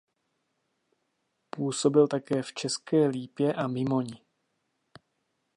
Působil 1.49 2.07
také 2.07 2.41
v 2.43 2.53
České 2.53 3.07
Lípě 3.07 3.53
a 3.53 3.67
Mimoni. 3.67 4.21